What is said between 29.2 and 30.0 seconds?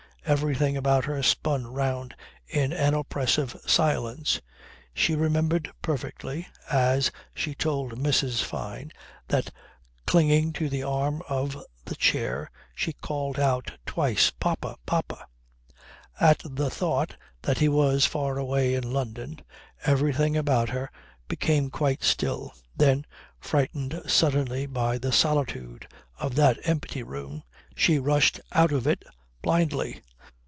blindly.